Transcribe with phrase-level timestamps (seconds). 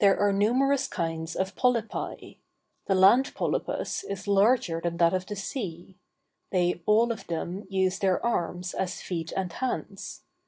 [0.00, 2.38] There are numerous kinds of polypi.
[2.86, 5.94] The land polypus is larger than that of the sea;
[6.50, 10.24] they all of them use their arms as feet and hands.